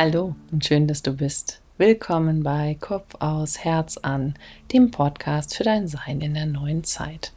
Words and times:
Hallo 0.00 0.36
und 0.52 0.64
schön, 0.64 0.86
dass 0.86 1.02
du 1.02 1.12
bist. 1.12 1.60
Willkommen 1.76 2.44
bei 2.44 2.76
Kopf 2.78 3.16
aus, 3.18 3.58
Herz 3.64 3.96
an, 3.96 4.34
dem 4.72 4.92
Podcast 4.92 5.56
für 5.56 5.64
dein 5.64 5.88
Sein 5.88 6.20
in 6.20 6.34
der 6.34 6.46
neuen 6.46 6.84
Zeit. 6.84 7.32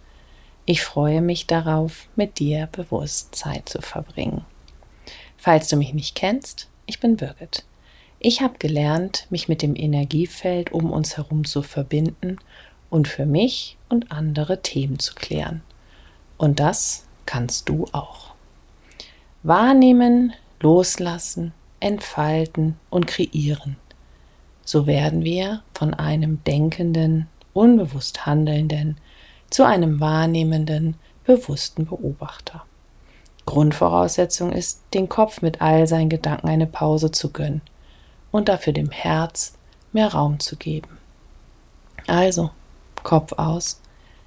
Ich 0.68 0.84
freue 0.84 1.22
mich 1.22 1.48
darauf, 1.48 2.08
mit 2.16 2.38
dir 2.38 2.70
bewusst 2.72 3.34
Zeit 3.34 3.68
zu 3.68 3.82
verbringen. 3.82 4.46
Falls 5.38 5.70
du 5.70 5.76
mich 5.76 5.96
nicht 5.96 6.14
kennst, 6.14 6.68
ich 6.86 7.00
bin 7.00 7.18
Birgit. 7.18 7.66
Ich 8.20 8.42
habe 8.42 8.60
gelernt, 8.60 9.26
mich 9.32 9.48
mit 9.48 9.64
dem 9.64 9.76
Energiefeld 9.76 10.72
um 10.72 10.92
uns 10.92 11.18
herum 11.18 11.46
zu 11.46 11.64
verbinden 11.64 12.38
und 12.92 13.08
für 13.08 13.26
mich 13.26 13.76
und 13.90 14.12
andere 14.12 14.62
Themen 14.62 15.00
zu 15.00 15.16
klären. 15.16 15.64
Und 16.38 16.60
das 16.60 17.08
kannst 17.26 17.70
du 17.70 17.88
auch. 17.92 18.36
Wahrnehmen, 19.42 20.34
loslassen, 20.60 21.54
entfalten 21.82 22.78
und 22.90 23.08
kreieren. 23.08 23.76
So 24.64 24.88
werden 24.88 25.24
wir 25.26 25.64
von 25.74 25.94
einem 25.94 26.42
denkenden, 26.46 27.28
unbewusst 27.54 28.26
handelnden 28.26 28.98
zu 29.50 29.66
einem 29.66 30.00
wahrnehmenden, 30.00 30.96
bewussten 31.26 31.86
Beobachter. 31.86 32.64
Grundvoraussetzung 33.46 34.54
ist, 34.54 34.82
den 34.94 35.10
Kopf 35.10 35.42
mit 35.42 35.62
all 35.62 35.88
seinen 35.88 36.10
Gedanken 36.10 36.48
eine 36.48 36.68
Pause 36.68 37.12
zu 37.12 37.32
gönnen 37.32 37.62
und 38.32 38.48
dafür 38.48 38.72
dem 38.72 38.92
Herz 38.92 39.56
mehr 39.92 40.14
Raum 40.14 40.40
zu 40.40 40.56
geben. 40.56 40.98
Also, 42.08 42.52
Kopf 43.04 43.34
aus, 43.34 43.82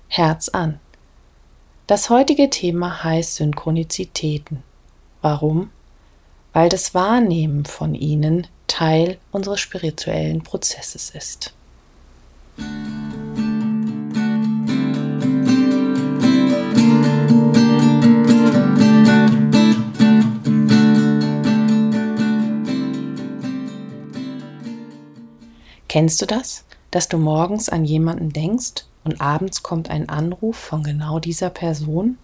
Herz 0.09 0.49
an. 0.49 0.79
Das 1.87 2.11
heutige 2.11 2.51
Thema 2.51 3.05
heißt 3.05 3.37
Synchronizitäten. 3.37 4.63
Warum? 5.23 5.71
Weil 6.55 6.69
das 6.69 6.95
Wahrnehmen 6.95 7.65
von 7.65 7.97
ihnen 7.97 8.47
Teil 8.69 9.19
unseres 9.33 9.59
spirituellen 9.59 10.43
Prozesses 10.43 11.11
ist. 11.11 11.53
Kennst 25.89 26.23
du 26.23 26.27
das, 26.27 26.65
dass 26.93 27.09
du 27.09 27.19
morgens 27.19 27.69
an 27.69 27.85
jemanden 27.85 28.33
denkst 28.33 28.85
und 29.03 29.21
abends 29.21 29.65
kommt 29.65 29.91
ein 29.91 30.09
Anruf 30.09 30.57
von 30.57 30.85
genau 30.85 31.19
dieser 31.19 31.51
Person? 31.51 32.17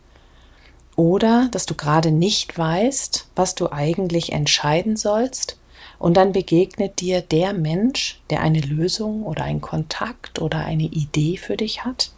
Oder 1.01 1.49
dass 1.51 1.65
du 1.65 1.75
gerade 1.75 2.11
nicht 2.11 2.59
weißt, 2.59 3.29
was 3.35 3.55
du 3.55 3.73
eigentlich 3.73 4.33
entscheiden 4.33 4.99
sollst 4.99 5.57
und 5.99 6.19
dann 6.19 6.33
begegnet 6.35 7.01
dir 7.01 7.23
der 7.23 7.55
Mensch, 7.55 8.21
der 8.29 8.43
eine 8.43 8.61
Lösung 8.61 9.23
oder 9.23 9.45
einen 9.45 9.63
Kontakt 9.63 10.43
oder 10.43 10.59
eine 10.59 10.83
Idee 10.83 11.39
für 11.39 11.57
dich 11.57 11.87
hat? 11.87 12.11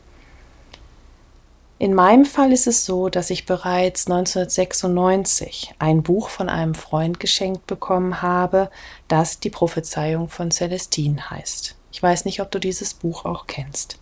In 1.78 1.94
meinem 1.94 2.24
Fall 2.24 2.50
ist 2.50 2.66
es 2.66 2.84
so, 2.84 3.08
dass 3.08 3.30
ich 3.30 3.46
bereits 3.46 4.08
1996 4.08 5.76
ein 5.78 6.02
Buch 6.02 6.28
von 6.28 6.48
einem 6.48 6.74
Freund 6.74 7.20
geschenkt 7.20 7.68
bekommen 7.68 8.20
habe, 8.20 8.68
das 9.06 9.38
die 9.38 9.50
Prophezeiung 9.50 10.28
von 10.28 10.50
Celestine 10.50 11.30
heißt. 11.30 11.76
Ich 11.92 12.02
weiß 12.02 12.24
nicht, 12.24 12.40
ob 12.40 12.50
du 12.50 12.58
dieses 12.58 12.94
Buch 12.94 13.26
auch 13.26 13.46
kennst. 13.46 14.01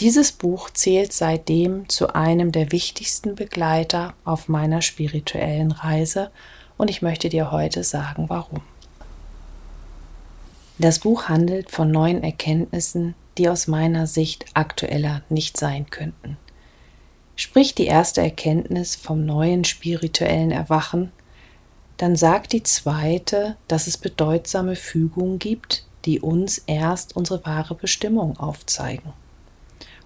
Dieses 0.00 0.30
Buch 0.30 0.70
zählt 0.70 1.12
seitdem 1.12 1.88
zu 1.88 2.14
einem 2.14 2.52
der 2.52 2.70
wichtigsten 2.70 3.34
Begleiter 3.34 4.14
auf 4.24 4.46
meiner 4.46 4.80
spirituellen 4.80 5.72
Reise 5.72 6.30
und 6.76 6.88
ich 6.88 7.02
möchte 7.02 7.28
dir 7.28 7.50
heute 7.50 7.82
sagen, 7.82 8.28
warum. 8.28 8.60
Das 10.78 11.00
Buch 11.00 11.24
handelt 11.24 11.72
von 11.72 11.90
neuen 11.90 12.22
Erkenntnissen, 12.22 13.16
die 13.38 13.48
aus 13.48 13.66
meiner 13.66 14.06
Sicht 14.06 14.46
aktueller 14.54 15.22
nicht 15.30 15.56
sein 15.56 15.90
könnten. 15.90 16.36
Sprich 17.34 17.74
die 17.74 17.86
erste 17.86 18.20
Erkenntnis 18.20 18.94
vom 18.94 19.26
neuen 19.26 19.64
spirituellen 19.64 20.52
Erwachen, 20.52 21.10
dann 21.96 22.14
sagt 22.14 22.52
die 22.52 22.62
zweite, 22.62 23.56
dass 23.66 23.88
es 23.88 23.96
bedeutsame 23.96 24.76
Fügungen 24.76 25.40
gibt, 25.40 25.84
die 26.04 26.20
uns 26.20 26.58
erst 26.58 27.16
unsere 27.16 27.44
wahre 27.44 27.74
Bestimmung 27.74 28.38
aufzeigen. 28.38 29.12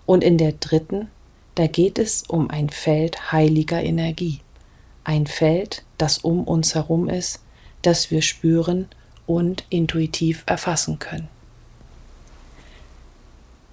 Und 0.06 0.24
in 0.24 0.38
der 0.38 0.52
dritten, 0.52 1.08
da 1.54 1.66
geht 1.66 1.98
es 1.98 2.22
um 2.22 2.50
ein 2.50 2.70
Feld 2.70 3.32
heiliger 3.32 3.82
Energie. 3.82 4.40
Ein 5.04 5.26
Feld, 5.26 5.84
das 5.98 6.18
um 6.18 6.44
uns 6.44 6.74
herum 6.74 7.08
ist, 7.08 7.40
das 7.82 8.10
wir 8.10 8.22
spüren 8.22 8.88
und 9.26 9.64
intuitiv 9.68 10.44
erfassen 10.46 10.98
können. 10.98 11.28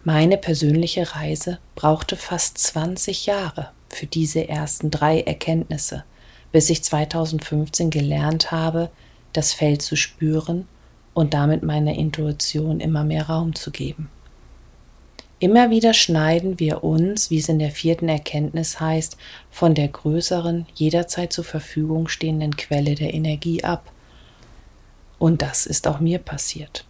Meine 0.03 0.37
persönliche 0.37 1.15
Reise 1.15 1.59
brauchte 1.75 2.15
fast 2.15 2.57
20 2.57 3.25
Jahre 3.25 3.71
für 3.89 4.05
diese 4.05 4.47
ersten 4.47 4.91
drei 4.91 5.21
Erkenntnisse, 5.21 6.03
bis 6.51 6.69
ich 6.69 6.83
2015 6.83 7.89
gelernt 7.89 8.51
habe, 8.51 8.89
das 9.33 9.53
Feld 9.53 9.81
zu 9.81 9.95
spüren 9.95 10.67
und 11.13 11.33
damit 11.33 11.63
meiner 11.63 11.93
Intuition 11.93 12.79
immer 12.79 13.03
mehr 13.03 13.27
Raum 13.27 13.55
zu 13.55 13.71
geben. 13.71 14.09
Immer 15.39 15.69
wieder 15.69 15.93
schneiden 15.93 16.59
wir 16.59 16.83
uns, 16.83 17.31
wie 17.31 17.37
es 17.39 17.47
in 17.47 17.59
der 17.59 17.71
vierten 17.71 18.09
Erkenntnis 18.09 18.79
heißt, 18.79 19.17
von 19.49 19.73
der 19.73 19.87
größeren, 19.87 20.65
jederzeit 20.75 21.31
zur 21.31 21.45
Verfügung 21.45 22.09
stehenden 22.09 22.57
Quelle 22.57 22.95
der 22.95 23.13
Energie 23.13 23.63
ab 23.63 23.91
und 25.19 25.41
das 25.41 25.65
ist 25.65 25.87
auch 25.87 25.99
mir 25.99 26.17
passiert. 26.17 26.85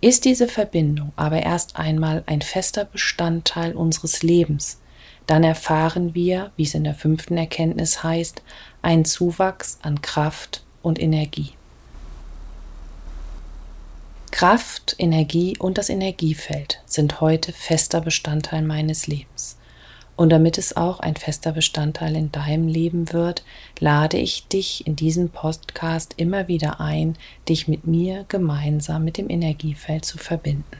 Ist 0.00 0.24
diese 0.24 0.46
Verbindung 0.46 1.12
aber 1.16 1.42
erst 1.42 1.76
einmal 1.76 2.22
ein 2.26 2.42
fester 2.42 2.84
Bestandteil 2.84 3.74
unseres 3.74 4.22
Lebens, 4.22 4.80
dann 5.26 5.44
erfahren 5.44 6.14
wir, 6.14 6.52
wie 6.56 6.64
es 6.64 6.74
in 6.74 6.84
der 6.84 6.94
fünften 6.94 7.36
Erkenntnis 7.36 8.02
heißt, 8.02 8.42
einen 8.82 9.04
Zuwachs 9.04 9.78
an 9.82 10.00
Kraft 10.02 10.64
und 10.82 11.00
Energie. 11.00 11.52
Kraft, 14.40 14.96
Energie 14.96 15.58
und 15.58 15.76
das 15.76 15.90
Energiefeld 15.90 16.80
sind 16.86 17.20
heute 17.20 17.52
fester 17.52 18.00
Bestandteil 18.00 18.62
meines 18.62 19.06
Lebens. 19.06 19.58
Und 20.16 20.30
damit 20.30 20.56
es 20.56 20.74
auch 20.78 21.00
ein 21.00 21.14
fester 21.14 21.52
Bestandteil 21.52 22.16
in 22.16 22.32
deinem 22.32 22.66
Leben 22.66 23.12
wird, 23.12 23.44
lade 23.80 24.16
ich 24.16 24.46
dich 24.46 24.86
in 24.86 24.96
diesem 24.96 25.28
Podcast 25.28 26.14
immer 26.16 26.48
wieder 26.48 26.80
ein, 26.80 27.18
dich 27.50 27.68
mit 27.68 27.86
mir 27.86 28.24
gemeinsam 28.28 29.04
mit 29.04 29.18
dem 29.18 29.28
Energiefeld 29.28 30.06
zu 30.06 30.16
verbinden. 30.16 30.78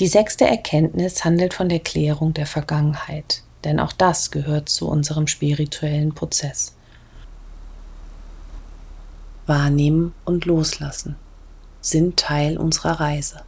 Die 0.00 0.08
sechste 0.08 0.44
Erkenntnis 0.44 1.24
handelt 1.24 1.54
von 1.54 1.68
der 1.68 1.78
Klärung 1.78 2.34
der 2.34 2.46
Vergangenheit, 2.46 3.44
denn 3.62 3.78
auch 3.78 3.92
das 3.92 4.32
gehört 4.32 4.68
zu 4.68 4.88
unserem 4.88 5.28
spirituellen 5.28 6.16
Prozess. 6.16 6.74
Wahrnehmen 9.50 10.14
und 10.24 10.46
Loslassen 10.46 11.16
sind 11.82 12.16
Teil 12.16 12.56
unserer 12.56 13.00
Reise. 13.00 13.42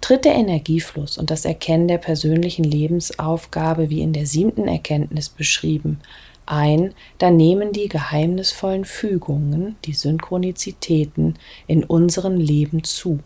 tritt 0.00 0.26
der 0.26 0.34
Energiefluss 0.34 1.16
und 1.16 1.30
das 1.30 1.46
Erkennen 1.46 1.88
der 1.88 1.96
persönlichen 1.96 2.62
Lebensaufgabe 2.62 3.88
wie 3.88 4.02
in 4.02 4.12
der 4.12 4.26
siebten 4.26 4.68
Erkenntnis 4.68 5.30
beschrieben 5.30 5.98
ein, 6.46 6.94
dann 7.18 7.36
nehmen 7.36 7.72
die 7.72 7.88
geheimnisvollen 7.88 8.84
Fügungen, 8.84 9.76
die 9.84 9.94
Synchronizitäten 9.94 11.38
in 11.66 11.84
unserem 11.84 12.36
Leben 12.36 12.84
zu. 12.84 13.20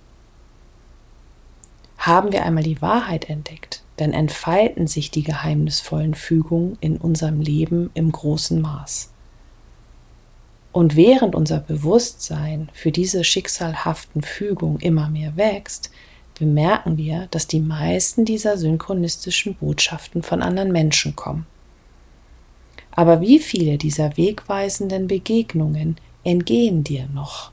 Haben 1.98 2.32
wir 2.32 2.44
einmal 2.44 2.62
die 2.62 2.80
Wahrheit 2.80 3.28
entdeckt, 3.28 3.82
dann 3.98 4.12
entfalten 4.12 4.86
sich 4.86 5.10
die 5.10 5.24
geheimnisvollen 5.24 6.14
Fügungen 6.14 6.78
in 6.80 6.96
unserem 6.96 7.40
Leben 7.40 7.90
im 7.94 8.10
großen 8.10 8.60
Maß. 8.60 9.10
Und 10.72 10.94
während 10.94 11.34
unser 11.34 11.58
Bewusstsein 11.58 12.68
für 12.72 12.92
diese 12.92 13.24
schicksalhaften 13.24 14.22
Fügungen 14.22 14.78
immer 14.78 15.08
mehr 15.08 15.36
wächst, 15.36 15.90
bemerken 16.38 16.96
wir, 16.96 17.26
dass 17.32 17.48
die 17.48 17.60
meisten 17.60 18.24
dieser 18.24 18.56
synchronistischen 18.56 19.56
Botschaften 19.56 20.22
von 20.22 20.42
anderen 20.42 20.70
Menschen 20.70 21.16
kommen. 21.16 21.46
Aber 22.92 23.20
wie 23.20 23.40
viele 23.40 23.78
dieser 23.78 24.16
wegweisenden 24.16 25.08
Begegnungen 25.08 25.96
entgehen 26.22 26.84
dir 26.84 27.08
noch? 27.12 27.50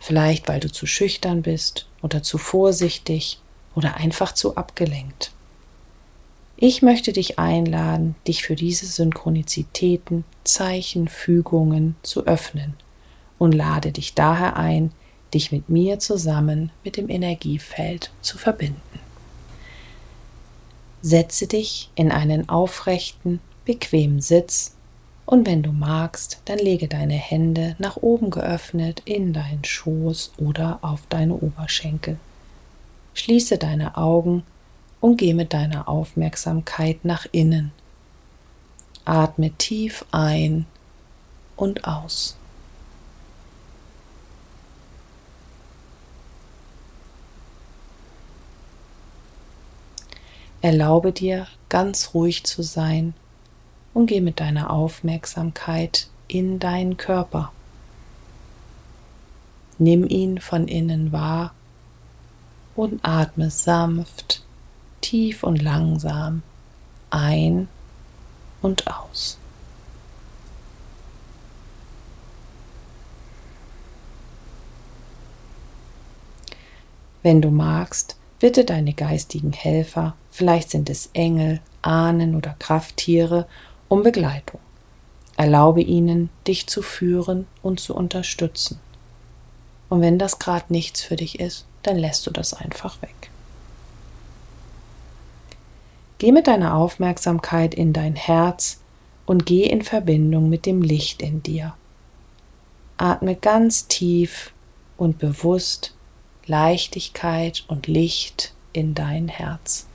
Vielleicht 0.00 0.48
weil 0.48 0.58
du 0.58 0.70
zu 0.70 0.86
schüchtern 0.86 1.42
bist 1.42 1.86
oder 2.02 2.22
zu 2.22 2.38
vorsichtig 2.38 3.40
oder 3.78 3.94
einfach 3.94 4.32
zu 4.32 4.56
abgelenkt. 4.56 5.30
Ich 6.56 6.82
möchte 6.82 7.12
dich 7.12 7.38
einladen, 7.38 8.16
dich 8.26 8.42
für 8.42 8.56
diese 8.56 8.86
Synchronizitäten, 8.86 10.24
Zeichen, 10.42 11.06
Fügungen 11.06 11.94
zu 12.02 12.26
öffnen 12.26 12.74
und 13.38 13.52
lade 13.52 13.92
dich 13.92 14.14
daher 14.14 14.56
ein, 14.56 14.90
dich 15.32 15.52
mit 15.52 15.68
mir 15.68 16.00
zusammen 16.00 16.72
mit 16.82 16.96
dem 16.96 17.08
Energiefeld 17.08 18.10
zu 18.20 18.36
verbinden. 18.36 18.98
Setze 21.00 21.46
dich 21.46 21.90
in 21.94 22.10
einen 22.10 22.48
aufrechten, 22.48 23.38
bequem 23.64 24.20
Sitz 24.20 24.74
und 25.24 25.46
wenn 25.46 25.62
du 25.62 25.70
magst, 25.70 26.40
dann 26.46 26.58
lege 26.58 26.88
deine 26.88 27.14
Hände 27.14 27.76
nach 27.78 27.98
oben 27.98 28.30
geöffnet 28.30 29.02
in 29.04 29.32
deinen 29.32 29.62
Schoß 29.62 30.32
oder 30.38 30.80
auf 30.82 31.02
deine 31.08 31.34
Oberschenkel. 31.34 32.18
Schließe 33.14 33.58
deine 33.58 33.96
Augen 33.96 34.44
und 35.00 35.16
geh 35.16 35.34
mit 35.34 35.52
deiner 35.52 35.88
Aufmerksamkeit 35.88 37.04
nach 37.04 37.26
innen. 37.32 37.72
Atme 39.04 39.50
tief 39.52 40.04
ein 40.12 40.66
und 41.56 41.86
aus. 41.86 42.36
Erlaube 50.60 51.12
dir, 51.12 51.46
ganz 51.68 52.14
ruhig 52.14 52.44
zu 52.44 52.62
sein 52.62 53.14
und 53.94 54.06
geh 54.06 54.20
mit 54.20 54.40
deiner 54.40 54.70
Aufmerksamkeit 54.70 56.08
in 56.26 56.58
deinen 56.58 56.96
Körper. 56.96 57.52
Nimm 59.78 60.06
ihn 60.08 60.40
von 60.40 60.66
innen 60.66 61.12
wahr 61.12 61.54
und 62.78 63.00
atme 63.02 63.50
sanft, 63.50 64.44
tief 65.00 65.42
und 65.42 65.60
langsam 65.60 66.42
ein 67.10 67.66
und 68.62 68.86
aus. 68.86 69.36
Wenn 77.24 77.42
du 77.42 77.50
magst, 77.50 78.16
bitte 78.38 78.64
deine 78.64 78.92
geistigen 78.92 79.52
Helfer, 79.52 80.14
vielleicht 80.30 80.70
sind 80.70 80.88
es 80.88 81.10
Engel, 81.14 81.60
Ahnen 81.82 82.36
oder 82.36 82.54
Krafttiere, 82.60 83.48
um 83.88 84.04
Begleitung. 84.04 84.60
Erlaube 85.36 85.82
ihnen, 85.82 86.30
dich 86.46 86.68
zu 86.68 86.82
führen 86.82 87.48
und 87.60 87.80
zu 87.80 87.96
unterstützen. 87.96 88.78
Und 89.88 90.00
wenn 90.00 90.18
das 90.18 90.38
gerade 90.38 90.66
nichts 90.68 91.02
für 91.02 91.16
dich 91.16 91.40
ist, 91.40 91.66
dann 91.82 91.96
lässt 91.96 92.26
du 92.26 92.30
das 92.30 92.54
einfach 92.54 93.00
weg. 93.02 93.30
Geh 96.18 96.32
mit 96.32 96.46
deiner 96.46 96.74
Aufmerksamkeit 96.74 97.74
in 97.74 97.92
dein 97.92 98.16
Herz 98.16 98.80
und 99.24 99.46
geh 99.46 99.64
in 99.64 99.82
Verbindung 99.82 100.48
mit 100.48 100.66
dem 100.66 100.82
Licht 100.82 101.22
in 101.22 101.42
dir. 101.42 101.74
Atme 102.96 103.36
ganz 103.36 103.86
tief 103.86 104.52
und 104.96 105.18
bewusst 105.18 105.94
Leichtigkeit 106.46 107.64
und 107.68 107.86
Licht 107.86 108.52
in 108.72 108.94
dein 108.94 109.28
Herz. 109.28 109.86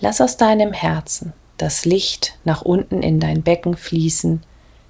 Lass 0.00 0.20
aus 0.20 0.36
deinem 0.36 0.74
Herzen 0.74 1.32
das 1.56 1.86
Licht 1.86 2.38
nach 2.44 2.62
unten 2.62 3.02
in 3.02 3.18
dein 3.18 3.42
Becken 3.42 3.76
fließen, 3.76 4.42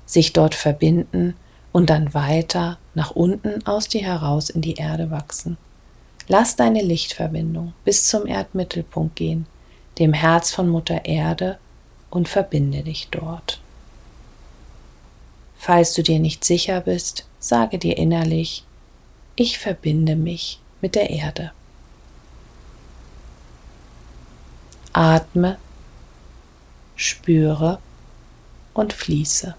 sich 0.06 0.32
dort 0.32 0.54
verbinden 0.54 1.34
und 1.72 1.90
dann 1.90 2.14
weiter 2.14 2.78
nach 2.94 3.10
unten 3.10 3.66
aus 3.66 3.88
dir 3.88 4.02
heraus 4.02 4.48
in 4.48 4.62
die 4.62 4.76
Erde 4.76 5.10
wachsen. 5.10 5.58
Lass 6.28 6.56
deine 6.56 6.82
Lichtverbindung 6.82 7.74
bis 7.84 8.08
zum 8.08 8.26
Erdmittelpunkt 8.26 9.16
gehen, 9.16 9.46
dem 9.98 10.12
Herz 10.12 10.52
von 10.52 10.68
Mutter 10.68 11.04
Erde, 11.04 11.58
und 12.08 12.28
verbinde 12.28 12.82
dich 12.82 13.08
dort. 13.10 13.60
Falls 15.58 15.92
du 15.92 16.02
dir 16.02 16.18
nicht 16.18 16.44
sicher 16.44 16.80
bist, 16.80 17.26
sage 17.40 17.78
dir 17.78 17.98
innerlich, 17.98 18.64
ich 19.34 19.58
verbinde 19.58 20.16
mich 20.16 20.60
mit 20.80 20.94
der 20.94 21.10
Erde. 21.10 21.52
Atme, 24.92 25.58
spüre 26.94 27.78
und 28.72 28.94
fließe. 28.94 29.54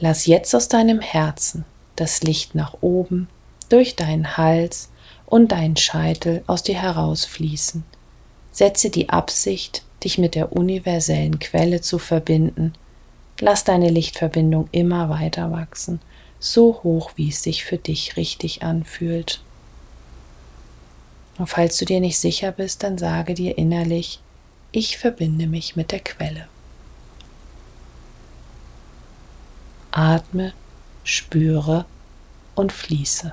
Lass 0.00 0.26
jetzt 0.26 0.54
aus 0.54 0.68
deinem 0.68 1.00
Herzen 1.00 1.64
das 1.96 2.22
Licht 2.22 2.54
nach 2.54 2.76
oben, 2.80 3.28
durch 3.68 3.96
deinen 3.96 4.36
Hals 4.36 4.90
und 5.26 5.52
deinen 5.52 5.76
Scheitel 5.76 6.42
aus 6.46 6.62
dir 6.62 6.80
herausfließen. 6.80 7.84
Setze 8.52 8.90
die 8.90 9.08
Absicht, 9.08 9.82
dich 10.04 10.18
mit 10.18 10.34
der 10.34 10.52
universellen 10.52 11.38
Quelle 11.38 11.80
zu 11.80 11.98
verbinden 11.98 12.72
Lass 13.40 13.62
deine 13.62 13.88
Lichtverbindung 13.88 14.68
immer 14.72 15.10
weiter 15.10 15.52
wachsen, 15.52 16.00
so 16.40 16.80
hoch, 16.82 17.12
wie 17.16 17.28
es 17.28 17.42
sich 17.42 17.64
für 17.64 17.78
dich 17.78 18.16
richtig 18.16 18.62
anfühlt. 18.62 19.40
Und 21.38 21.46
falls 21.46 21.76
du 21.76 21.84
dir 21.84 22.00
nicht 22.00 22.18
sicher 22.18 22.50
bist, 22.50 22.82
dann 22.82 22.98
sage 22.98 23.34
dir 23.34 23.56
innerlich, 23.56 24.18
ich 24.72 24.98
verbinde 24.98 25.46
mich 25.46 25.76
mit 25.76 25.92
der 25.92 26.00
Quelle. 26.00 26.48
Atme, 29.98 30.52
spüre 31.02 31.84
und 32.54 32.70
fließe. 32.70 33.32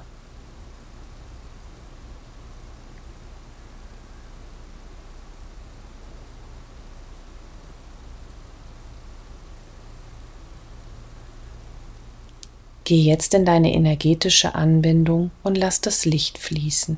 Geh 12.84 13.00
jetzt 13.00 13.36
in 13.36 13.46
deine 13.46 13.72
energetische 13.72 14.56
Anbindung 14.56 15.30
und 15.44 15.60
lass 15.60 15.82
das 15.82 16.06
Licht 16.06 16.40
fließen. 16.40 16.98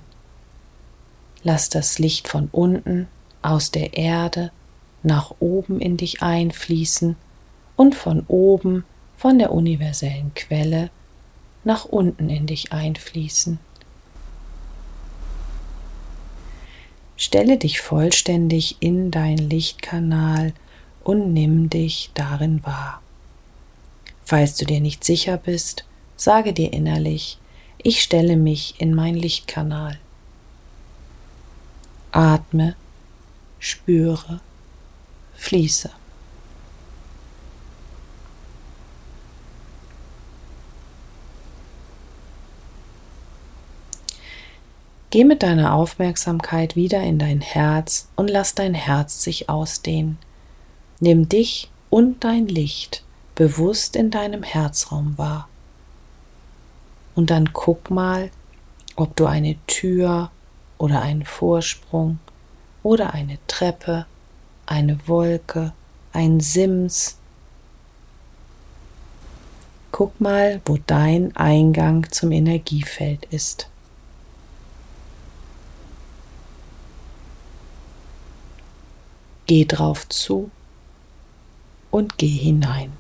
Lass 1.44 1.68
das 1.68 2.00
Licht 2.00 2.30
von 2.30 2.48
unten 2.54 3.10
aus 3.42 3.72
der 3.72 3.98
Erde 3.98 4.52
nach 5.04 5.36
oben 5.42 5.82
in 5.82 5.98
dich 5.98 6.22
einfließen 6.22 7.18
und 7.76 7.96
von 7.96 8.24
oben 8.30 8.86
von 9.18 9.40
der 9.40 9.52
universellen 9.52 10.32
Quelle 10.36 10.90
nach 11.64 11.86
unten 11.86 12.30
in 12.30 12.46
dich 12.46 12.72
einfließen. 12.72 13.60
Stelle 17.18 17.58
dich 17.58 17.82
vollständig 17.82 18.78
in 18.80 19.10
dein 19.10 19.38
Lichtkanal 19.38 20.54
und 21.04 21.34
nimm 21.34 21.70
dich 21.70 22.12
darin 22.14 22.64
wahr. 22.64 23.02
Falls 24.24 24.56
du 24.56 24.66
dir 24.66 24.82
nicht 24.82 25.04
sicher 25.04 25.38
bist, 25.38 25.86
sage 26.16 26.54
dir 26.54 26.72
innerlich, 26.72 27.40
ich 27.82 28.04
stelle 28.04 28.38
mich 28.38 28.76
in 28.80 28.94
mein 28.94 29.16
Lichtkanal. 29.16 29.98
Atme, 32.12 32.76
spüre, 33.60 34.42
fließe. 35.36 35.92
Geh 45.10 45.24
mit 45.24 45.42
deiner 45.42 45.74
Aufmerksamkeit 45.74 46.76
wieder 46.76 47.02
in 47.02 47.18
dein 47.18 47.40
Herz 47.40 48.10
und 48.18 48.30
lass 48.30 48.56
dein 48.56 48.74
Herz 48.74 49.24
sich 49.24 49.50
ausdehnen. 49.50 50.18
Nimm 51.00 51.30
dich 51.30 51.70
und 51.90 52.24
dein 52.26 52.48
Licht 52.48 53.04
bewusst 53.36 53.96
in 53.96 54.12
deinem 54.12 54.44
Herzraum 54.44 55.18
wahr. 55.18 55.48
Und 57.16 57.30
dann 57.30 57.54
guck 57.54 57.90
mal, 57.90 58.32
ob 58.98 59.16
du 59.16 59.28
eine 59.28 59.56
Tür 59.68 60.30
oder 60.78 61.02
einen 61.02 61.24
Vorsprung 61.24 62.20
oder 62.84 63.14
eine 63.14 63.38
Treppe, 63.48 64.06
eine 64.66 65.00
Wolke, 65.08 65.72
ein 66.12 66.42
Sims. 66.42 67.18
Guck 69.92 70.20
mal, 70.20 70.62
wo 70.66 70.78
dein 70.86 71.36
Eingang 71.36 72.12
zum 72.12 72.32
Energiefeld 72.32 73.26
ist. 73.26 73.70
Geh 79.48 79.66
drauf 79.66 80.08
zu 80.10 80.52
und 81.90 82.18
geh 82.18 82.28
hinein. 82.28 82.92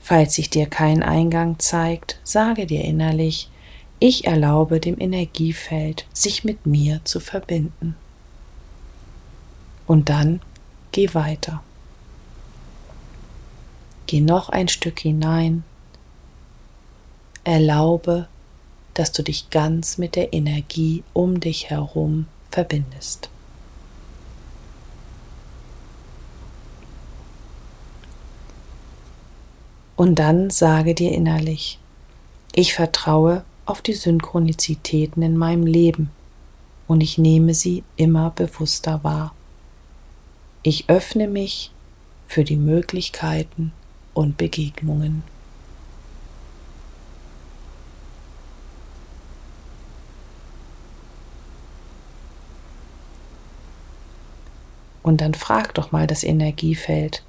Falls 0.00 0.34
sich 0.34 0.50
dir 0.50 0.66
kein 0.66 1.02
Eingang 1.02 1.58
zeigt, 1.58 2.18
sage 2.24 2.66
dir 2.66 2.84
innerlich, 2.84 3.48
ich 3.98 4.26
erlaube 4.26 4.80
dem 4.80 5.00
Energiefeld, 5.00 6.06
sich 6.12 6.44
mit 6.44 6.66
mir 6.66 7.00
zu 7.04 7.20
verbinden. 7.20 7.96
Und 9.86 10.08
dann 10.08 10.40
geh 10.90 11.14
weiter. 11.14 11.62
Geh 14.06 14.20
noch 14.20 14.48
ein 14.48 14.68
Stück 14.68 15.00
hinein. 15.00 15.64
Erlaube, 17.44 18.26
dass 18.94 19.12
du 19.12 19.22
dich 19.22 19.50
ganz 19.50 19.98
mit 19.98 20.16
der 20.16 20.32
Energie 20.32 21.04
um 21.12 21.40
dich 21.40 21.70
herum 21.70 22.26
verbindest. 22.50 23.31
Und 30.02 30.16
dann 30.16 30.50
sage 30.50 30.96
dir 30.96 31.12
innerlich, 31.12 31.78
ich 32.56 32.74
vertraue 32.74 33.44
auf 33.66 33.82
die 33.82 33.92
Synchronizitäten 33.92 35.22
in 35.22 35.36
meinem 35.36 35.64
Leben 35.64 36.10
und 36.88 37.02
ich 37.02 37.18
nehme 37.18 37.54
sie 37.54 37.84
immer 37.94 38.30
bewusster 38.30 39.04
wahr. 39.04 39.32
Ich 40.64 40.88
öffne 40.88 41.28
mich 41.28 41.70
für 42.26 42.42
die 42.42 42.56
Möglichkeiten 42.56 43.70
und 44.12 44.36
Begegnungen. 44.36 45.22
Und 55.04 55.20
dann 55.20 55.34
frag 55.34 55.74
doch 55.74 55.92
mal 55.92 56.08
das 56.08 56.24
Energiefeld, 56.24 57.22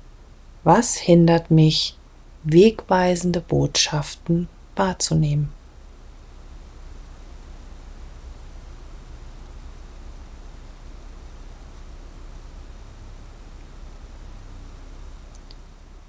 was 0.64 0.96
hindert 0.96 1.52
mich, 1.52 1.98
wegweisende 2.44 3.42
Botschaften 3.42 4.48
wahrzunehmen? 4.76 5.50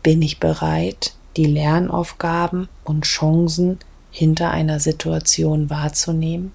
Bin 0.03 0.21
ich 0.21 0.39
bereit, 0.39 1.15
die 1.37 1.47
Lernaufgaben 1.47 2.69
und 2.85 3.05
Chancen 3.05 3.79
hinter 4.11 4.51
einer 4.51 4.79
Situation 4.79 5.71
wahrzunehmen? 5.71 6.53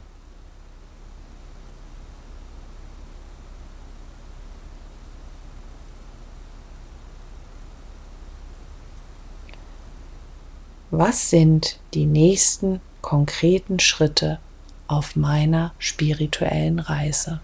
Was 11.01 11.29
sind 11.29 11.79
die 11.93 12.05
nächsten 12.05 12.81
konkreten 13.01 13.79
Schritte 13.79 14.37
auf 14.89 15.15
meiner 15.15 15.73
spirituellen 15.79 16.79
Reise? 16.79 17.39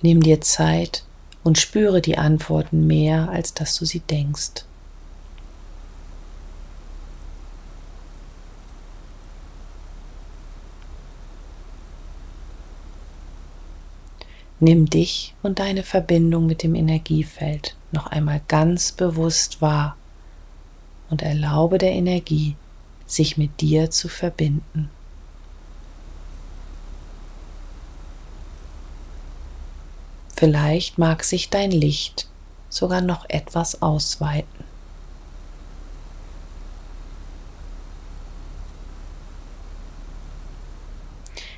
Nimm 0.00 0.22
dir 0.22 0.40
Zeit 0.40 1.04
und 1.44 1.58
spüre 1.58 2.00
die 2.00 2.16
Antworten 2.16 2.86
mehr, 2.86 3.28
als 3.28 3.52
dass 3.52 3.76
du 3.76 3.84
sie 3.84 4.00
denkst. 4.00 4.64
Nimm 14.60 14.90
dich 14.90 15.34
und 15.42 15.60
deine 15.60 15.84
Verbindung 15.84 16.46
mit 16.46 16.64
dem 16.64 16.74
Energiefeld 16.74 17.76
noch 17.92 18.08
einmal 18.08 18.40
ganz 18.48 18.90
bewusst 18.90 19.62
wahr 19.62 19.96
und 21.10 21.22
erlaube 21.22 21.78
der 21.78 21.92
Energie, 21.92 22.56
sich 23.06 23.36
mit 23.36 23.60
dir 23.60 23.90
zu 23.90 24.08
verbinden. 24.08 24.90
Vielleicht 30.34 30.98
mag 30.98 31.24
sich 31.24 31.50
dein 31.50 31.70
Licht 31.70 32.28
sogar 32.68 33.00
noch 33.00 33.28
etwas 33.28 33.80
ausweiten. 33.80 34.64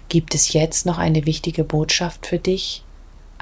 Gibt 0.08 0.34
es 0.34 0.52
jetzt 0.52 0.86
noch 0.86 0.98
eine 0.98 1.24
wichtige 1.24 1.62
Botschaft 1.62 2.26
für 2.26 2.38
dich? 2.38 2.82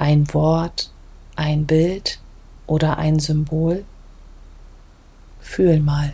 Ein 0.01 0.33
Wort, 0.33 0.91
ein 1.35 1.65
Bild 1.65 2.19
oder 2.67 2.99
ein 2.99 3.19
Symbol? 3.19 3.83
Fühl 5.41 5.81
mal. 5.81 6.13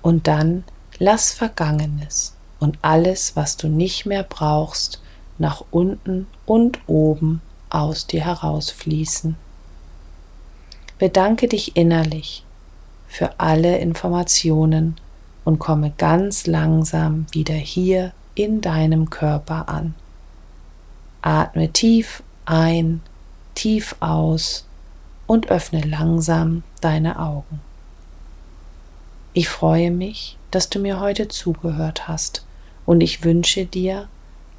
Und 0.00 0.26
dann 0.26 0.64
lass 0.98 1.34
Vergangenes 1.34 2.34
und 2.60 2.78
alles, 2.80 3.36
was 3.36 3.58
du 3.58 3.68
nicht 3.68 4.06
mehr 4.06 4.22
brauchst, 4.22 5.02
nach 5.36 5.62
unten 5.70 6.28
und 6.46 6.78
oben 6.86 7.42
aus 7.68 8.06
dir 8.06 8.24
herausfließen. 8.24 9.36
Bedanke 10.96 11.46
dich 11.46 11.76
innerlich 11.76 12.43
für 13.14 13.38
alle 13.38 13.78
Informationen 13.78 14.96
und 15.44 15.60
komme 15.60 15.92
ganz 15.96 16.48
langsam 16.48 17.26
wieder 17.30 17.54
hier 17.54 18.12
in 18.34 18.60
deinem 18.60 19.08
Körper 19.08 19.68
an. 19.68 19.94
Atme 21.22 21.72
tief 21.72 22.24
ein, 22.44 23.02
tief 23.54 23.94
aus 24.00 24.66
und 25.28 25.48
öffne 25.48 25.82
langsam 25.82 26.64
deine 26.80 27.20
Augen. 27.20 27.60
Ich 29.32 29.48
freue 29.48 29.92
mich, 29.92 30.36
dass 30.50 30.68
du 30.68 30.80
mir 30.80 30.98
heute 30.98 31.28
zugehört 31.28 32.08
hast 32.08 32.44
und 32.84 33.00
ich 33.00 33.22
wünsche 33.22 33.64
dir 33.64 34.08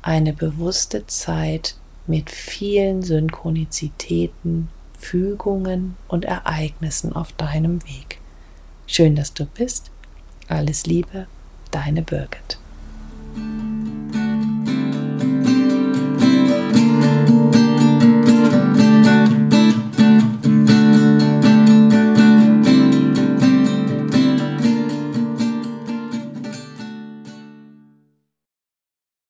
eine 0.01 0.31
bewusste 0.31 1.05
Zeit 1.07 1.75
mit 2.07 2.29
vielen 2.29 3.03
Synchronizitäten, 3.03 4.69
Fügungen 4.97 5.97
und 6.07 6.23
Ereignissen 6.23 7.11
auf 7.11 7.33
deinem 7.33 7.83
Weg. 7.83 8.21
Schön, 8.87 9.15
dass 9.15 9.33
du 9.33 9.45
bist. 9.45 9.91
Alles 10.47 10.85
Liebe, 10.85 11.27
deine 11.71 12.01
Birgit. 12.01 12.59